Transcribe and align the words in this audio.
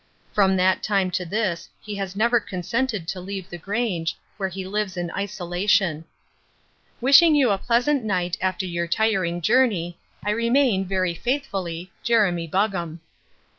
From 0.33 0.55
that 0.55 0.81
time 0.81 1.11
to 1.11 1.25
this 1.25 1.69
he 1.79 1.93
has 1.97 2.15
never 2.15 2.39
consented 2.39 3.07
to 3.09 3.19
leave 3.21 3.47
the 3.51 3.59
Grange, 3.59 4.17
where 4.37 4.49
he 4.49 4.65
lives 4.65 4.97
in 4.97 5.11
isolation. 5.11 6.05
"Wishing 6.99 7.35
you 7.35 7.51
a 7.51 7.59
pleasant 7.59 8.03
night 8.03 8.35
after 8.41 8.65
your 8.65 8.87
tiring 8.87 9.41
journey, 9.41 9.99
"I 10.25 10.31
remain, 10.31 10.85
"Very 10.85 11.13
faithfully, 11.13 11.91
"Jeremy 12.01 12.47
Buggam." 12.47 12.99